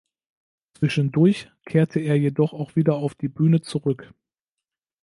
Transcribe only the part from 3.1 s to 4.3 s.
die Bühne zurück.